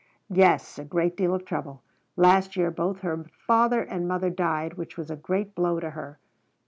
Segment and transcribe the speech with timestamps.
[0.33, 1.83] "Yes, a great deal of trouble.
[2.15, 6.17] Last year both her father and mother died, which was a great blow to her."